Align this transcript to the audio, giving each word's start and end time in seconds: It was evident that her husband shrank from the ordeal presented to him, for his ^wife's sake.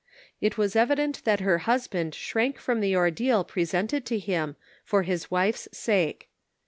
It 0.39 0.57
was 0.57 0.75
evident 0.75 1.23
that 1.25 1.41
her 1.41 1.59
husband 1.59 2.15
shrank 2.15 2.57
from 2.57 2.79
the 2.81 2.95
ordeal 2.95 3.43
presented 3.43 4.03
to 4.07 4.17
him, 4.17 4.55
for 4.83 5.03
his 5.03 5.27
^wife's 5.27 5.67
sake. 5.77 6.27